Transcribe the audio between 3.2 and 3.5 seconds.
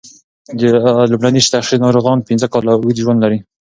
لري.